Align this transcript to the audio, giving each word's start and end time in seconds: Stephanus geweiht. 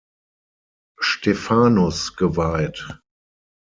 Stephanus 0.99 2.15
geweiht. 2.15 2.87